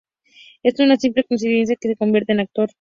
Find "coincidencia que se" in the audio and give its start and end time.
1.25-1.95